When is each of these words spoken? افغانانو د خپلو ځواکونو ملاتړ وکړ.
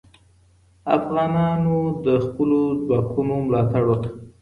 افغانانو 0.97 1.77
د 2.05 2.07
خپلو 2.25 2.59
ځواکونو 2.85 3.33
ملاتړ 3.47 3.81
وکړ. 3.87 4.09